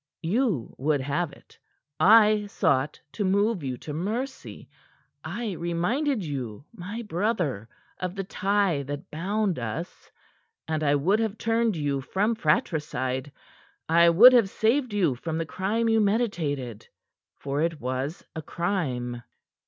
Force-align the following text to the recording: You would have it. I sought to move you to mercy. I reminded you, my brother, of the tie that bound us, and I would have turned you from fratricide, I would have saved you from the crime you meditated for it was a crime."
You 0.23 0.73
would 0.79 1.01
have 1.01 1.31
it. 1.31 1.59
I 1.99 2.47
sought 2.47 2.99
to 3.11 3.23
move 3.23 3.61
you 3.61 3.77
to 3.77 3.93
mercy. 3.93 4.67
I 5.23 5.51
reminded 5.51 6.25
you, 6.25 6.65
my 6.73 7.03
brother, 7.03 7.69
of 7.99 8.15
the 8.15 8.23
tie 8.23 8.81
that 8.81 9.11
bound 9.11 9.59
us, 9.59 10.09
and 10.67 10.81
I 10.83 10.95
would 10.95 11.19
have 11.19 11.37
turned 11.37 11.77
you 11.77 12.01
from 12.01 12.33
fratricide, 12.33 13.31
I 13.87 14.09
would 14.09 14.33
have 14.33 14.49
saved 14.49 14.91
you 14.91 15.13
from 15.13 15.37
the 15.37 15.45
crime 15.45 15.87
you 15.87 15.99
meditated 16.01 16.87
for 17.37 17.61
it 17.61 17.79
was 17.79 18.25
a 18.35 18.41
crime." 18.41 19.21